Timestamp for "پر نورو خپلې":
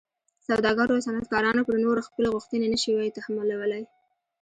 1.67-2.27